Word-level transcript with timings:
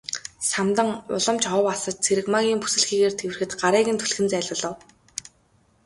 Самдан 0.49 0.89
улам 1.15 1.37
ч 1.41 1.43
ов 1.57 1.65
асаж 1.73 1.95
Цэрэгмаагийн 2.05 2.59
бүсэлхийгээр 2.61 3.13
тэврэхэд 3.17 3.51
гарыг 3.61 3.87
нь 3.91 3.99
түлхэн 4.01 4.27
зайлуулав. 4.31 4.75